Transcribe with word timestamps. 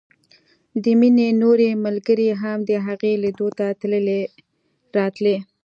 د 0.83 0.85
مينې 0.99 1.27
نورې 1.41 1.69
ملګرې 1.85 2.29
هم 2.41 2.57
د 2.69 2.71
هغې 2.85 3.11
ليدلو 3.23 3.47
ته 3.57 3.65
تلې 3.79 4.21
راتلې 4.97 5.37